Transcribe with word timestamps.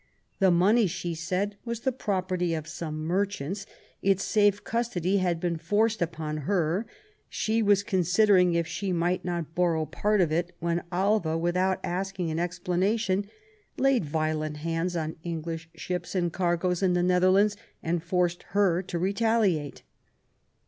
The 0.39 0.49
money, 0.49 0.87
she 0.87 1.13
said, 1.13 1.57
was 1.63 1.81
the 1.81 1.91
property 1.91 2.55
of 2.55 2.67
some 2.67 3.05
merchants: 3.05 3.67
its 4.01 4.23
safe 4.23 4.63
custody 4.63 5.17
had 5.17 5.39
been 5.39 5.57
forced 5.57 6.01
upon 6.01 6.37
her; 6.37 6.87
she 7.29 7.61
was 7.61 7.83
considering 7.83 8.55
if 8.55 8.65
she 8.65 8.91
might 8.91 9.23
not 9.23 9.53
borrow 9.53 9.85
part 9.85 10.19
of 10.19 10.31
it, 10.31 10.55
when 10.59 10.81
Alva, 10.91 11.37
without 11.37 11.79
asking 11.83 12.31
an 12.31 12.39
explanation, 12.39 13.27
laid 13.77 14.03
violent 14.03 14.57
hands 14.57 14.95
on 14.95 15.17
English 15.23 15.69
ships 15.75 16.15
and 16.15 16.33
cargoes 16.33 16.81
in 16.81 16.93
the 16.93 17.03
Netherlands, 17.03 17.55
and 17.83 17.99
had 17.99 18.07
forced 18.09 18.41
her 18.57 18.81
to 18.81 18.97
retaliate. 18.97 19.83